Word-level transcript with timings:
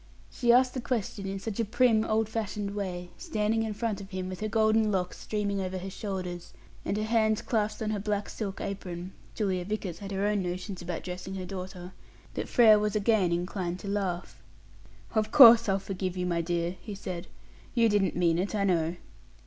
She 0.31 0.51
asked 0.51 0.73
the 0.73 0.81
question 0.81 1.27
in 1.27 1.37
such 1.37 1.59
a 1.59 1.63
prim, 1.63 2.03
old 2.03 2.27
fashioned 2.27 2.71
way, 2.73 3.11
standing 3.19 3.61
in 3.61 3.75
front 3.75 4.01
of 4.01 4.09
him, 4.09 4.29
with 4.29 4.39
her 4.39 4.47
golden 4.47 4.91
locks 4.91 5.19
streaming 5.19 5.61
over 5.61 5.77
her 5.77 5.91
shoulders, 5.91 6.53
and 6.83 6.97
her 6.97 7.03
hands 7.03 7.43
clasped 7.43 7.83
on 7.83 7.91
her 7.91 7.99
black 7.99 8.27
silk 8.27 8.59
apron 8.61 9.13
(Julia 9.35 9.63
Vickers 9.63 9.99
had 9.99 10.11
her 10.11 10.25
own 10.25 10.41
notions 10.41 10.81
about 10.81 11.03
dressing 11.03 11.35
her 11.35 11.45
daughter), 11.45 11.93
that 12.33 12.49
Frere 12.49 12.79
was 12.79 12.95
again 12.95 13.31
inclined 13.31 13.77
to 13.81 13.87
laugh. 13.87 14.41
"Of 15.13 15.29
course 15.29 15.69
I'll 15.69 15.77
forgive 15.77 16.17
you, 16.17 16.25
my 16.25 16.41
dear," 16.41 16.77
he 16.81 16.95
said. 16.95 17.27
"You 17.75 17.87
didn't 17.87 18.15
mean 18.15 18.39
it, 18.39 18.55
I 18.55 18.63
know." 18.63 18.95